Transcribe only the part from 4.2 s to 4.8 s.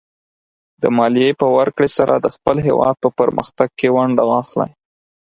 واخلئ.